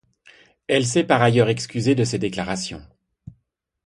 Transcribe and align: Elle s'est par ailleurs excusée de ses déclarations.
Elle 0.67 0.87
s'est 0.87 1.03
par 1.03 1.21
ailleurs 1.21 1.49
excusée 1.49 1.93
de 1.93 2.03
ses 2.05 2.17
déclarations. 2.17 2.81